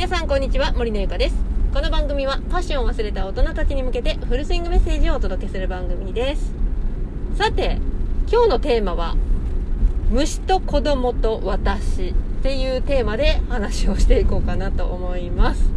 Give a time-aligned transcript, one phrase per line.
[0.00, 1.36] 皆さんこんにちは森のゆかです。
[1.74, 6.54] この番組はパッションを忘れた大人たちに向けてフルスイングメッセージをお届けする番組です。
[7.36, 7.76] さて
[8.26, 9.14] 今日のテーマは
[10.08, 15.68] 虫と子供と私っていうテーマで話をしていこうかなと思います。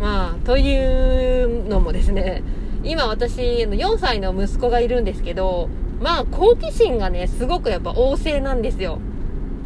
[0.00, 2.42] まあというのもですね
[2.82, 5.68] 今私4歳の息子がいるんですけど
[6.02, 8.98] まあ好奇心がねすごくやっぱ旺盛なんですよ。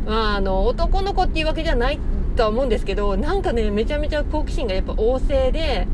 [0.05, 1.99] まああの男の子っていうわけじゃない
[2.37, 5.87] とは思うんですけどなんかねめちゃめちゃ好奇心がやっぱ旺盛で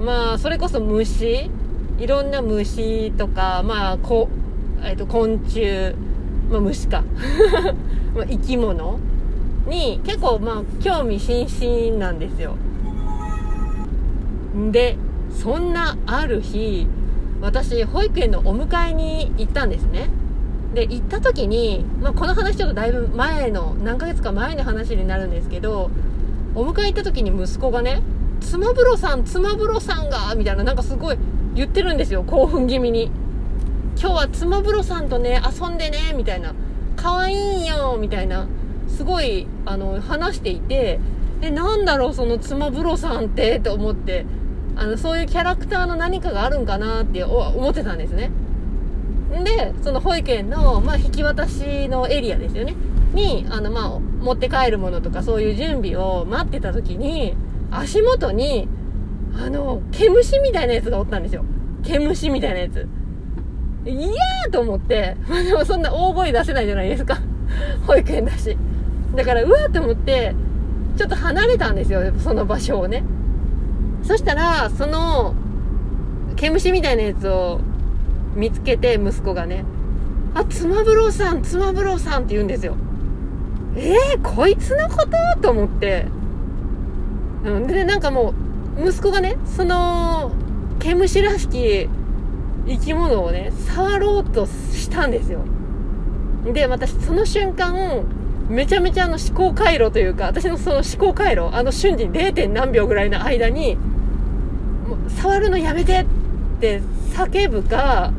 [0.00, 1.50] まあそれこそ虫
[1.98, 4.28] いろんな虫とかまあこ、
[4.82, 5.94] えー、と昆虫
[6.50, 7.02] まあ虫か。
[8.14, 8.98] まあ生き物
[9.68, 12.54] に結構まあ興味津々なんですよ。
[14.70, 14.96] で
[15.30, 16.86] そんなある日
[17.40, 20.08] 私保育園のお迎えに行ったんですね。
[20.76, 25.90] で行った時に、まあ、この話ちょっとだいぶ前の何ヶ月か前の話になるんですけど
[26.54, 28.02] お迎え行った時に息子がね
[28.40, 31.18] 「妻風呂さん妻風呂さんが」みたいななんかすごい
[31.54, 33.10] 言ってるんですよ興奮気味に
[33.98, 36.54] 「今日は妻風呂さんとね遊んでね」みたいな
[36.94, 38.46] 「可愛いよ」みたいな。
[38.88, 41.00] すごいあの話していて。
[41.42, 44.24] えなんだろうその妻風呂さんってと思って。
[44.78, 48.30] あのそういうキャラクターの何かがあるんかなって思ってたんですね。
[49.44, 52.74] でその保育園の、まあ、引き渡しのエリアですよね。
[53.14, 57.34] にあの、まあ、持って帰るものとかそういう準備を待ってた時に
[57.70, 58.68] 足元に
[59.34, 61.44] あの毛虫みたいなやつがおったんですよ。
[61.82, 62.86] 毛虫みたいなやつ。
[63.86, 67.18] いやーと思って、まあ、でもそんな大声出せないじゃないですか。
[67.86, 68.56] 保育園だし。
[69.14, 70.34] だからうわーと思って
[70.96, 73.04] ちょっと離れたんですよその場所をね。
[74.02, 75.34] そしたらその
[76.36, 77.60] 毛虫みたいなやつを
[78.36, 79.64] 見つけて息子がね
[80.34, 82.76] 「あ妻風呂さん妻風呂さん」って言うんですよ
[83.74, 85.40] えー、こいつのこと？
[85.42, 86.06] と思って。
[87.44, 88.34] うんでなんかも
[88.76, 90.32] う息子がねその
[90.80, 91.88] 毛虫らしき
[92.66, 95.40] 生き物をね触ろうとしたんですよ。
[96.52, 98.04] で私その瞬間
[98.48, 102.48] めちゃめちゃあの思考回路というか私のその思考回路あの瞬時に 0.
[102.48, 103.76] 何秒ぐらいの間に
[105.20, 106.06] 触るのやめてっ
[106.60, 106.80] て
[107.14, 108.12] 叫ぶか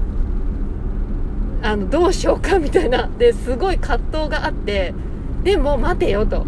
[1.62, 3.10] あのどうしようかみたいな。
[3.18, 4.94] ですごい葛藤があって
[5.44, 6.46] でも待てよと。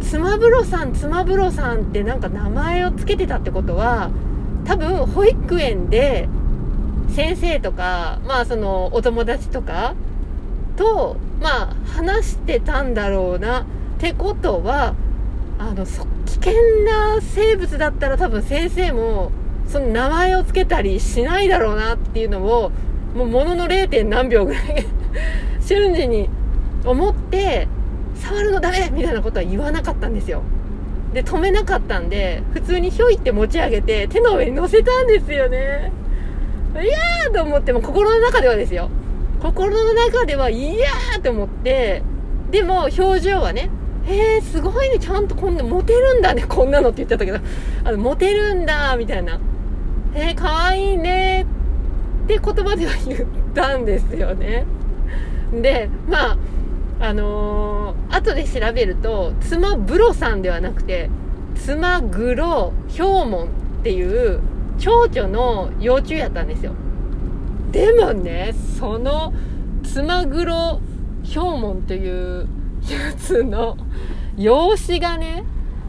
[0.00, 4.10] 妻風呂さん妻風呂さんってなんか名前を付けてたってことは
[4.64, 6.28] 多分保育園で
[7.14, 9.94] 先生とかまあそのお友達とか
[10.76, 13.64] とまあ話してたんだろうなっ
[13.98, 14.94] てことは
[15.58, 16.52] あの危険
[16.84, 19.32] な生物だったら多分先生も
[19.66, 22.70] その名前を付けたりしないだろうなっていうのを
[23.18, 24.04] もうものの 0.
[24.04, 24.86] 何秒ぐらい
[25.60, 26.30] 瞬時に
[26.84, 27.66] 思って
[28.14, 30.42] 触るのダメみたいなことは言わなかったんですよ。
[31.12, 35.90] で止めなかったんで普通にひょいって持ち上げて手の上に乗せたんですよね。
[36.74, 38.88] いやーと思っても心の中ではですよ。
[39.42, 42.02] 心の中ではいやーと思って
[42.52, 43.70] でも表情はね
[44.06, 47.38] えー、すごいねちゃんとこんなモテるんだねこんなのって言っちゃったけど
[47.84, 49.40] あのモテるんだみたいな。
[50.14, 51.57] えー、かわいいねって
[52.28, 54.66] って言葉では言ったんですよね。
[55.50, 56.38] で、まあ、
[57.00, 61.08] あのー、後で調べると、妻ブロさんではなくて、
[61.54, 63.48] 妻グロヒョウモンっ
[63.82, 64.40] ていう
[64.78, 66.72] 蝶々の幼虫やったんですよ。
[67.72, 69.32] でもね、その
[69.82, 70.80] 妻グロ
[71.22, 72.46] ヒョウモンという
[72.90, 73.78] やつの
[74.36, 75.44] 用紙がね、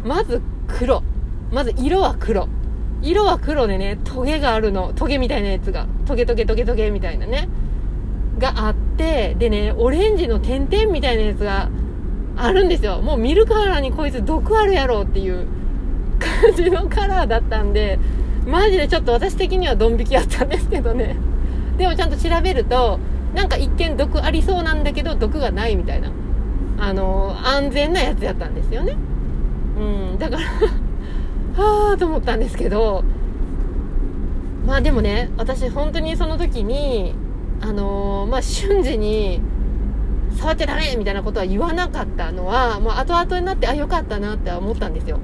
[0.06, 1.04] まず黒。
[1.52, 2.48] まず色は黒。
[3.02, 4.94] 色は黒でね、トゲがあるの。
[4.94, 5.88] トゲみたいなやつが。
[6.06, 7.48] トゲトゲトゲトゲみたいなね。
[8.40, 11.70] があって、でね、オレンジの点々みたいなやつが
[12.38, 13.02] あるんですよ。
[13.02, 15.46] もう見るからにこいつ毒あるやろっていう
[16.20, 18.00] 感じのカラーだったんで、
[18.48, 21.16] マジでちょっと私的にはドン引きやったんですけどね。
[21.78, 23.00] でもちゃんと調べると、
[23.34, 26.12] なんか一見毒ありそうなんだけど、毒がないみたいな。
[26.80, 28.96] あの、安全なやつやったんですよね。
[29.78, 30.44] うん、だから
[31.56, 33.04] はあと思ったんですけど
[34.66, 37.14] まあでもね私本当にその時に
[37.62, 39.42] あのー、まあ瞬時に
[40.38, 45.20] 触っちゃダメみたいなことは言わなかったのはもう後々になってあよかったなって思ったんですよ。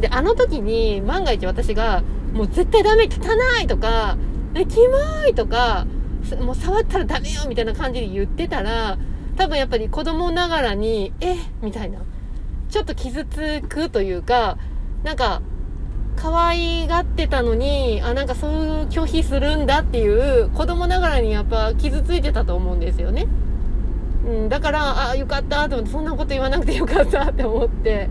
[0.00, 2.02] であの時に万が一私が
[2.32, 4.16] もう絶対ダメ汚いとか
[4.54, 5.86] えキモいとか
[6.40, 8.98] もう触ったらダメよみたいな感じで言ってたら
[9.36, 12.00] 多分やっぱり子供ながらにえみたいな。
[12.68, 14.58] ちょっと傷つくというか
[15.04, 15.40] なんか
[16.16, 23.26] 可愛がってたのに、あ、なんかそういう拒否するんだっていう子供ながらにやっぱ傷ついてたと思うんですよね。
[24.26, 28.08] うん、だから、あ、よかったと思って、そんなこと言わなくてよかったって思って、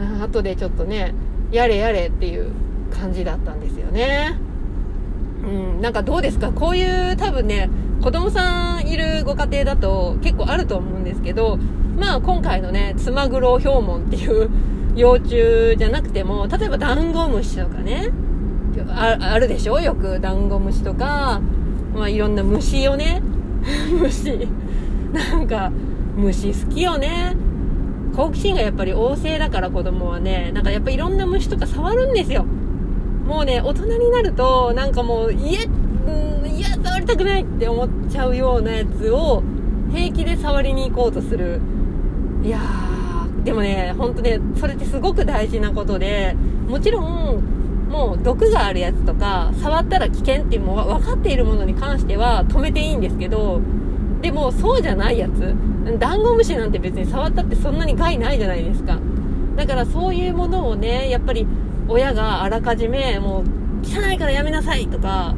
[0.00, 1.12] あ後でちょっとね
[1.50, 2.52] やれやれっていう
[2.92, 4.38] 感じだったんですよね
[5.42, 5.46] う
[5.78, 6.52] んなんかどうですか？
[6.52, 7.68] こういう多分ね
[8.00, 11.58] 子供さんいるご家庭だと結構あると思うんですけど
[11.96, 14.48] まあ今回のねつまぐろ表門っていう
[14.98, 18.10] 幼虫じゃなくても例えばダンゴムシとかね
[18.90, 19.80] あるでしょ？
[19.80, 21.40] よくダンゴムシとか、
[21.94, 23.22] まあ、いろんな虫をね
[24.00, 24.48] 虫
[25.12, 25.70] なんか
[26.16, 27.36] 虫好きよね。
[28.16, 32.44] 好奇心がやっぱり旺盛だから子供はねなんかやっぱいろんな虫とか触るんですよ。
[33.26, 39.42] もうね大人になるとなんかもう家うんいや触りたくないって思っちゃうようなやつを
[39.92, 41.60] 平気で触りに行こうとする。
[42.42, 42.87] いやー
[43.44, 46.34] でもね本当ねそれってすごく大事なことで
[46.66, 47.42] もちろん
[47.88, 53.60] もう毒があるやつとか触ったら危険っていうも分かっているものに関しては止めていいんですけど
[54.20, 55.54] でもそうじゃないやつ
[55.98, 58.98] ダンゴムシなんて別に触ったってそんなに害ないじゃないですか。
[59.56, 61.46] だからそういうものをねやっぱり
[61.88, 63.44] 親があらかじめもう
[63.82, 65.34] 汚いからやめなさいとか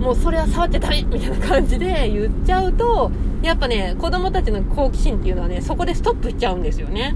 [0.00, 3.12] もうそれは触っちゃダメみたいな感じで 言っちゃうと
[3.42, 7.14] やっぱね子供たちの好奇心っていうのはねそこでストップしちゃうんですよね。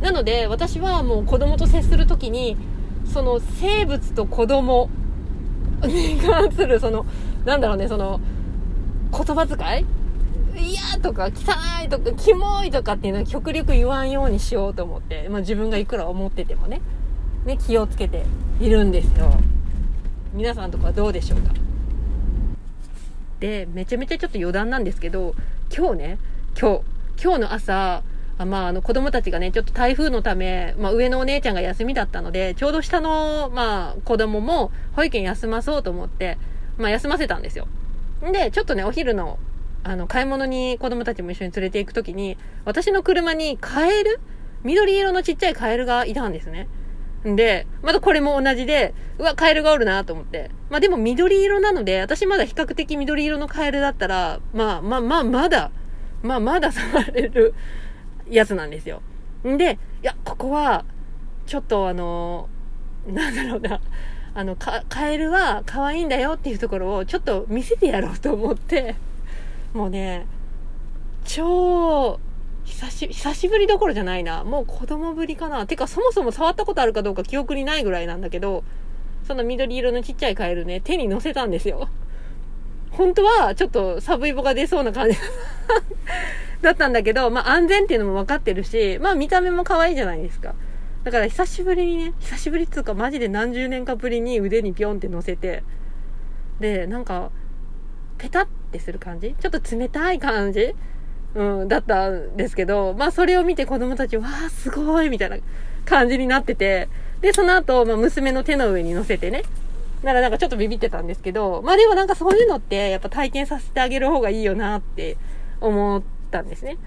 [0.00, 2.56] なので私はもう子供と接する時に
[3.12, 4.88] その生物と子供
[5.82, 7.06] に関するその
[7.44, 8.20] なんだろうねその
[9.12, 9.86] 言葉遣い？
[10.56, 16.80] 嫌とか汚いとかキモいとかっていうのは極力言わんようにしようと思って、まあ、自分がいくら思っててもね。
[17.46, 18.24] ね気をつけて
[18.60, 19.32] いるんですよ。
[20.34, 21.54] 皆さんとかどうでしょうか？
[23.38, 25.34] でめちゃめちゃちょっと余談なんですけど
[25.74, 26.18] 今日ね
[26.60, 26.82] 今日
[27.22, 28.02] 今日の朝
[28.42, 36.38] あまあ、あの子供たちがね、ちょっと台風のため、まあ、上のお姉ちゃんが休みだったので、ちょうど下の、まあ、子供も保育園休まそうと思って、
[36.78, 37.68] まあ、休ませたんですよ。
[38.32, 39.38] で、ちょっとね、お昼の、
[39.84, 44.20] あの、買い物に子供たちも一緒に連れて行くときに、私の車にカエル
[44.64, 46.66] 緑色のちっちゃいカエルがいたんですね。
[47.24, 50.50] で、まだこれも同じで、うわ、カエルがおるなと思って。
[50.70, 55.70] まあでも緑色なので、私まだ比較的緑色のカエルだったら、まあまあまあ、まだ、
[56.22, 57.54] まあまだ触れる
[58.30, 59.02] やつなんですよ。
[59.46, 60.84] んで、いや、ここは、
[61.46, 62.48] ちょっとあの、
[63.06, 63.80] なんだろうな、
[64.34, 68.94] あの、カエルは可愛いんだよっていうところをちょっと見せてやろうと思って、
[69.74, 70.26] もうね、
[71.24, 72.20] 超、
[72.64, 74.44] 久し、久しぶりどころじゃないな。
[74.44, 75.66] もう子供ぶりかな。
[75.66, 78.64] てかそもそも触ったことあるかどうか記憶にないぐらいなんだけど、
[79.26, 81.88] その緑色のちっちゃいカエルね、手に乗せたんですよ。
[82.90, 85.16] 本当はちょっとサブイボが出そうな感じ
[86.62, 90.54] だったんだけど、まあ安全っていうのも分かってるし、まあ見た目も可愛いじゃないですか。
[91.04, 95.62] だから久しぶりにね、久しぶりっつうかマジで何十年かぶりに腕にピョンって乗せて、
[96.60, 97.30] で、なんか、
[98.18, 99.34] ペタってする感じ？
[99.40, 100.74] ちょっと冷たい感じ？
[101.34, 105.38] うん、だったんですけど、まあそれを見て子供たち、わーすごいみたいな
[105.86, 106.90] 感じになってて、
[107.22, 109.44] で、その後、まあ娘の手の上に乗せてね、
[110.02, 115.16] ならなんかちょっとビビってたんですけど、まあでもなんかそういうのってやっぱ体験させてあげる方がいいよなって
[115.62, 116.78] 思ってたんですね。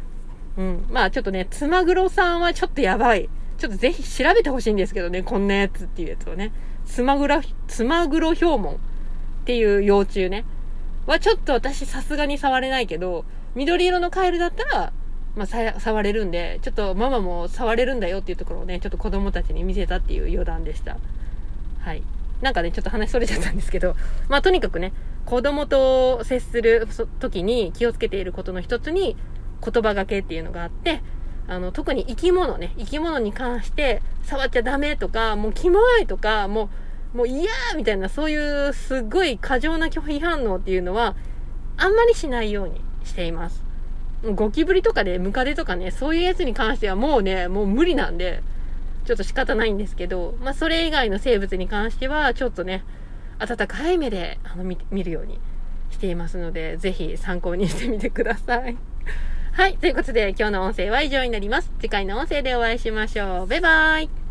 [0.57, 0.85] うん。
[0.89, 3.29] まあちょっとね、つまぐろさんはちょっとやばい。
[3.57, 6.51] ちょっとぜひ調べてほしいんですけどね、こんなやつっていうやつをね。
[6.85, 8.77] つまぐら、つまぐろ表門っ
[9.45, 10.45] ていう幼虫ね。
[11.05, 13.25] はちょっと私さすがに触れないけど、
[13.55, 14.93] 緑色のカエルだったら、
[15.35, 20.97] まあ、触れるんで、ちょっとママも触れるんだよっていうところをね、ちょっと子供たちに見せたっていう余談でした。
[21.79, 22.03] はい。
[22.41, 23.95] なんかね、ちょっと話それちゃったんですけど、
[24.29, 24.93] まあとにかくね、
[25.25, 26.87] 子供と接する
[27.19, 29.15] 時に気をつけていることの一つに、
[29.63, 31.01] 言葉がけっていうのがあって、
[31.47, 36.69] あの、特に生き物ね、生き物に関して触っちゃダメとか、もうキモいとか、も
[37.13, 41.15] う、もう嫌みたいな、そういうすっごい過剰な拒否反応っていうのは、
[41.77, 43.63] あんまりしないようにしています。
[44.23, 48.41] ゴキブリとかでムカデとかね、そういうやつに関してはもうね、もう無理なんで、
[49.05, 52.85] ちょっと仕方ないんですけど、まあそれ以外の生物に関しては、ちょっとね、
[53.39, 55.39] 温かい目であの見見るように
[55.91, 58.77] していますので、ぜひ参考にしてみてください。
[59.53, 59.77] はい。
[59.77, 61.71] ということで、今日の音声は以上になります。
[61.79, 63.47] 次回の音声でお会いしましょう。
[63.47, 64.22] バイバーイ。